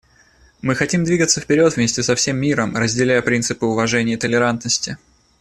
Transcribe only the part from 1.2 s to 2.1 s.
вперед вместе